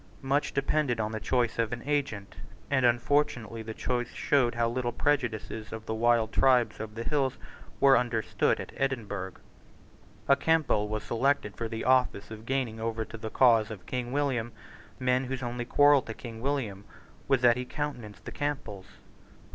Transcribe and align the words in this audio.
Much 0.23 0.51
depended 0.51 0.99
on 0.99 1.11
the 1.11 1.19
choice 1.19 1.59
of 1.59 1.71
an 1.71 1.83
agent; 1.85 2.35
and 2.71 2.87
unfortunately 2.87 3.61
the 3.61 3.71
choice 3.71 4.09
showed 4.11 4.55
how 4.55 4.67
little 4.67 4.91
the 4.91 4.97
prejudices 4.97 5.71
of 5.71 5.85
the 5.85 5.93
wild 5.93 6.33
tribes 6.33 6.79
of 6.79 6.95
the 6.95 7.03
hills 7.03 7.37
were 7.79 7.95
understood 7.95 8.59
at 8.59 8.71
Edinburgh. 8.75 9.33
A 10.27 10.35
Campbell 10.35 10.87
was 10.87 11.03
selected 11.03 11.55
for 11.55 11.67
the 11.67 11.83
office 11.85 12.31
of 12.31 12.47
gaining 12.47 12.79
over 12.79 13.05
to 13.05 13.15
the 13.15 13.29
cause 13.29 13.69
of 13.69 13.85
King 13.85 14.11
William 14.11 14.53
men 14.97 15.25
whose 15.25 15.43
only 15.43 15.65
quarrel 15.65 16.01
to 16.01 16.15
King 16.15 16.41
William 16.41 16.83
was 17.27 17.41
that 17.41 17.55
he 17.55 17.63
countenanced 17.63 18.25
the 18.25 18.31
Campbells. 18.31 18.87